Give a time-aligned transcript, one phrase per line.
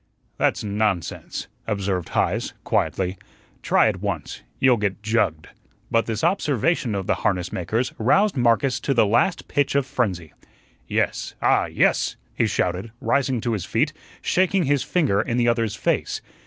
[0.39, 3.19] "That's nonsense," observed Heise, quietly.
[3.61, 5.49] "Try it once; you'll get jugged."
[5.91, 10.33] But this observation of the harness maker's roused Marcus to the last pitch of frenzy.
[10.87, 13.93] "Yes, ah, yes!" he shouted, rising to his feet,
[14.23, 16.19] shaking his finger in the other's face.